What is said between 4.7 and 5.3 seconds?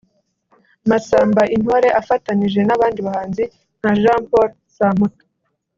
Samputu